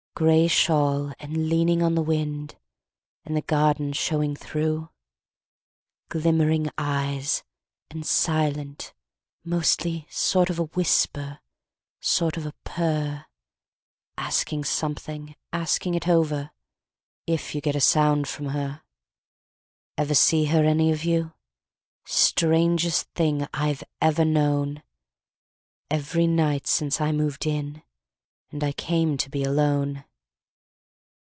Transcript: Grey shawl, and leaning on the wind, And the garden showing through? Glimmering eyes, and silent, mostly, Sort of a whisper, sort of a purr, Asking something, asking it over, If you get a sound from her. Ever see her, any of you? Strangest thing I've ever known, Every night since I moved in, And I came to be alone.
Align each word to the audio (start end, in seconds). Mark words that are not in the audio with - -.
Grey 0.13 0.47
shawl, 0.47 1.13
and 1.17 1.49
leaning 1.49 1.81
on 1.81 1.95
the 1.95 2.01
wind, 2.03 2.55
And 3.25 3.35
the 3.35 3.41
garden 3.41 3.91
showing 3.91 4.35
through? 4.35 4.89
Glimmering 6.09 6.69
eyes, 6.77 7.43
and 7.89 8.05
silent, 8.05 8.93
mostly, 9.43 10.05
Sort 10.11 10.51
of 10.51 10.59
a 10.59 10.65
whisper, 10.65 11.39
sort 12.01 12.37
of 12.37 12.45
a 12.45 12.53
purr, 12.63 13.25
Asking 14.15 14.63
something, 14.63 15.35
asking 15.51 15.95
it 15.95 16.07
over, 16.07 16.51
If 17.25 17.55
you 17.55 17.61
get 17.61 17.75
a 17.75 17.81
sound 17.81 18.27
from 18.27 18.47
her. 18.47 18.83
Ever 19.97 20.13
see 20.13 20.45
her, 20.45 20.63
any 20.63 20.91
of 20.91 21.03
you? 21.03 21.33
Strangest 22.05 23.07
thing 23.15 23.47
I've 23.55 23.83
ever 23.99 24.25
known, 24.25 24.83
Every 25.89 26.27
night 26.27 26.67
since 26.67 27.01
I 27.01 27.11
moved 27.11 27.47
in, 27.47 27.81
And 28.51 28.63
I 28.63 28.71
came 28.71 29.17
to 29.17 29.27
be 29.31 29.43
alone. 29.43 30.03